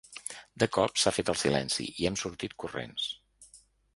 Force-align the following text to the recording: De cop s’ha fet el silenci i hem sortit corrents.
De 0.63 0.67
cop 0.77 0.95
s’ha 1.01 1.13
fet 1.17 1.29
el 1.33 1.37
silenci 1.41 1.85
i 2.05 2.09
hem 2.09 2.19
sortit 2.23 2.55
corrents. 2.65 3.09